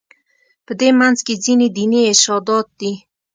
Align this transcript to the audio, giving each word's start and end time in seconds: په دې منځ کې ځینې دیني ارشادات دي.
په 0.65 0.71
دې 0.79 0.89
منځ 0.99 1.17
کې 1.25 1.41
ځینې 1.45 1.67
دیني 1.75 2.01
ارشادات 2.11 2.67
دي. 2.79 2.93